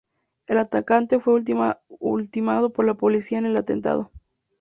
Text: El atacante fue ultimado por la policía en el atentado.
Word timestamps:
El 0.47 0.57
atacante 0.57 1.19
fue 1.19 1.35
ultimado 1.87 2.73
por 2.73 2.85
la 2.85 2.95
policía 2.95 3.37
en 3.37 3.45
el 3.45 3.55
atentado. 3.55 4.11